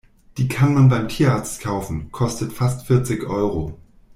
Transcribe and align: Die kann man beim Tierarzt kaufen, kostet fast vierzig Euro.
Die 0.37 0.47
kann 0.47 0.73
man 0.73 0.89
beim 0.89 1.09
Tierarzt 1.09 1.61
kaufen, 1.61 2.11
kostet 2.11 2.53
fast 2.53 2.87
vierzig 2.87 3.23
Euro. 3.29 3.77